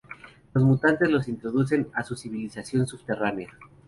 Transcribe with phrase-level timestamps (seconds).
[0.55, 3.51] Los mutantes los introducen a su civilización subterránea.